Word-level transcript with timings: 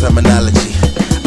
terminology. 0.00 0.72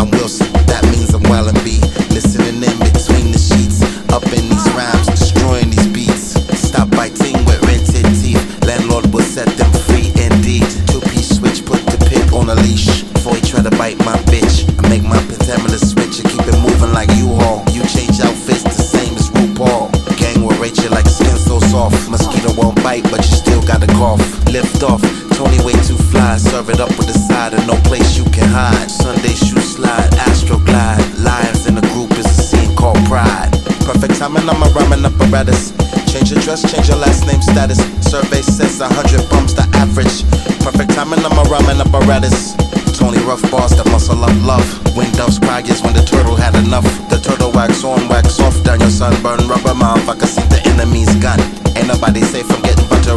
I'm 0.02 0.10
Wilson, 0.18 0.50
that 0.66 0.82
means 0.90 1.14
I'm 1.14 1.22
well 1.30 1.46
and 1.46 1.58
be 1.62 1.78
listening 2.10 2.58
in 2.66 2.78
between 2.82 3.30
the 3.30 3.38
sheets. 3.38 3.86
Up 4.10 4.26
in 4.34 4.50
these 4.50 4.68
rhymes, 4.74 5.06
destroying 5.14 5.70
these 5.70 5.86
beats. 5.94 6.34
Stop 6.58 6.90
biting 6.90 7.38
with 7.46 7.62
rented 7.70 8.10
teeth. 8.18 8.42
Landlord 8.66 9.14
will 9.14 9.22
set 9.22 9.46
them 9.62 9.70
free 9.86 10.10
indeed. 10.18 10.66
Two 10.90 11.06
piece 11.14 11.38
switch, 11.38 11.62
put 11.62 11.86
the 11.86 12.02
pit 12.10 12.26
on 12.34 12.50
a 12.50 12.58
leash. 12.66 13.06
Before 13.14 13.38
he 13.38 13.42
try 13.46 13.62
to 13.62 13.70
bite 13.78 14.02
my 14.02 14.18
bitch, 14.26 14.66
I 14.74 14.82
make 14.90 15.06
my 15.06 15.22
pentameter 15.30 15.78
switch 15.78 16.18
and 16.18 16.28
keep 16.34 16.50
it 16.50 16.58
moving 16.66 16.98
like 16.98 17.14
U-Haul. 17.22 17.62
You 17.78 17.86
change 17.86 18.18
outfits 18.26 18.66
the 18.66 18.74
same 18.74 19.14
as 19.14 19.30
RuPaul. 19.38 19.94
Gang 20.18 20.42
will 20.42 20.58
rate 20.58 20.82
you 20.82 20.90
like 20.90 21.06
skin 21.06 21.38
so 21.38 21.62
soft. 21.70 22.10
Mosquito 22.10 22.58
won't 22.58 22.82
bite, 22.82 23.06
but 23.14 23.22
you 23.22 23.38
still 23.38 23.62
got 23.70 23.86
a 23.86 23.90
cough. 24.02 24.24
Lift 24.50 24.82
off, 24.82 25.06
Toni 25.38 25.62
way 25.62 25.78
too 25.86 25.98
fly. 26.10 26.42
Serve 26.42 26.74
it 26.74 26.82
up 26.82 26.90
with 26.98 27.14
a 27.14 27.23
side 27.44 27.58
and 27.58 27.68
no 27.68 27.76
place 27.90 28.18
you 28.18 28.24
can 28.32 28.48
hide. 28.48 28.90
Sunday 28.90 29.36
shoe 29.36 29.60
slide, 29.60 30.14
astro 30.28 30.58
glide. 30.60 31.04
Lions 31.20 31.68
in 31.68 31.78
a 31.78 31.86
group 31.94 32.12
is 32.12 32.26
a 32.26 32.44
scene 32.50 32.76
called 32.76 33.00
pride. 33.06 33.52
Perfect 33.86 34.16
timing, 34.20 34.48
I'm 34.50 34.62
a 34.64 34.68
rhyming 34.76 35.06
apparatus. 35.06 35.72
Change 36.12 36.32
your 36.32 36.42
dress, 36.42 36.62
change 36.72 36.88
your 36.90 36.98
last 36.98 37.26
name 37.28 37.42
status. 37.42 37.80
Survey 38.02 38.42
says 38.42 38.80
100 38.80 39.30
bumps 39.30 39.54
the 39.54 39.66
average. 39.84 40.24
Perfect 40.64 40.92
timing, 40.92 41.20
I'm 41.26 41.38
a 41.38 41.44
rhyming 41.50 41.82
apparatus. 41.82 42.56
Toni 42.98 43.20
rough 43.28 43.44
bars 43.52 43.72
that 43.78 43.88
muscle 43.92 44.24
up 44.24 44.38
love. 44.44 44.68
When 44.96 45.12
doves 45.14 45.40
cry 45.40 45.62
is 45.62 45.82
when 45.82 45.94
the 45.94 46.04
turtle 46.04 46.36
had 46.36 46.56
enough. 46.56 46.88
The 47.10 47.18
turtle 47.18 47.52
wax 47.52 47.84
on, 47.84 48.08
wax 48.08 48.40
off 48.40 48.56
down 48.64 48.80
your 48.80 48.90
sunburn 48.90 49.48
rubber 49.48 49.76
mouth. 49.76 50.08
I 50.08 50.16
can 50.16 50.28
see 50.28 50.53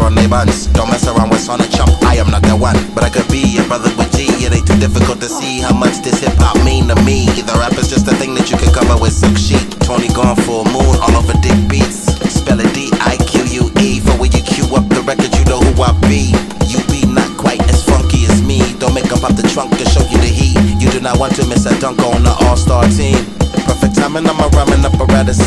on 0.02 0.14
buns. 0.28 0.66
Don't 0.74 0.88
mess 0.90 1.06
around 1.06 1.30
with 1.30 1.40
Sonic 1.40 1.70
Chump, 1.70 1.90
I 2.04 2.16
am 2.16 2.30
not 2.30 2.42
that 2.42 2.58
one. 2.58 2.76
But 2.94 3.04
I 3.04 3.10
could 3.10 3.28
be 3.30 3.58
a 3.58 3.64
brother 3.64 3.90
with 3.96 4.10
G. 4.16 4.26
It 4.44 4.52
ain't 4.52 4.66
too 4.66 4.78
difficult 4.78 5.20
to 5.20 5.28
see 5.28 5.60
how 5.60 5.74
much 5.74 6.02
this 6.02 6.20
hip 6.20 6.34
hop 6.36 6.56
mean 6.64 6.88
to 6.88 6.96
me. 7.06 7.26
The 7.26 7.54
rap 7.58 7.78
is 7.78 7.88
just 7.88 8.08
a 8.08 8.14
thing 8.16 8.34
that 8.34 8.50
you 8.50 8.56
can 8.58 8.72
cover 8.72 8.96
with 9.00 9.12
silk 9.12 9.36
sheet. 9.38 9.64
Toni 9.86 10.08
gone 10.12 10.34
a 10.34 10.36
moon, 10.72 10.94
all 11.00 11.14
over 11.16 11.36
dick 11.40 11.56
beats. 11.68 12.10
Spell 12.28 12.60
it 12.60 12.72
D 12.74 12.90
I 13.00 13.16
Q 13.28 13.44
U 13.62 13.64
E. 13.80 14.00
For 14.00 14.14
when 14.18 14.32
you 14.32 14.42
cue 14.42 14.68
up 14.74 14.86
the 14.90 15.02
record, 15.06 15.32
you 15.36 15.44
know 15.46 15.60
who 15.60 15.72
I 15.82 15.92
be. 16.08 16.34
You 16.66 16.82
be 16.90 17.06
not 17.06 17.30
quite 17.38 17.62
as 17.70 17.82
funky 17.84 18.26
as 18.26 18.42
me. 18.42 18.60
Don't 18.78 18.94
make 18.94 19.10
'em 19.10 19.20
pop 19.20 19.34
the 19.36 19.46
trunk 19.48 19.76
to 19.78 19.84
show 19.88 20.04
you 20.10 20.18
the 20.18 20.30
heat. 20.30 20.58
You 20.82 20.90
do 20.90 21.00
not 21.00 21.18
want 21.18 21.36
to 21.36 21.44
miss 21.46 21.66
a 21.66 21.72
dunk 21.78 22.02
on 22.02 22.22
the 22.22 22.34
all 22.44 22.56
star 22.56 22.84
team. 22.90 23.18
Perfect 23.66 23.96
timing, 23.96 24.26
I'm 24.26 24.40
a 24.40 24.48
rhyming 24.54 24.84
apparatus. 24.84 25.40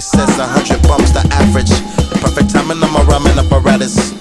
Says 0.00 0.38
100 0.38 0.82
bumps 0.82 1.12
the 1.12 1.20
average. 1.30 1.70
Perfect 2.20 2.50
timing, 2.50 2.82
I'm 2.82 2.96
a 2.96 3.04
rhyming 3.04 3.38
apparatus. 3.38 4.12